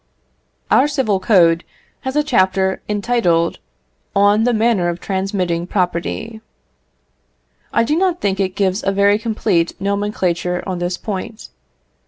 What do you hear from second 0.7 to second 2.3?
Our civil code has a